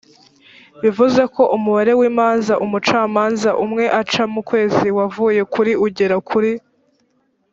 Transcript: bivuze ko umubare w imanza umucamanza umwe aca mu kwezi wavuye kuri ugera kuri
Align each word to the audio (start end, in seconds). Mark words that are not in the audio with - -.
bivuze 0.81 1.21
ko 1.35 1.41
umubare 1.55 1.91
w 1.99 2.01
imanza 2.09 2.53
umucamanza 2.65 3.49
umwe 3.65 3.85
aca 4.01 4.23
mu 4.33 4.41
kwezi 4.49 4.87
wavuye 4.97 5.41
kuri 5.53 5.71
ugera 5.85 6.17
kuri 6.29 6.51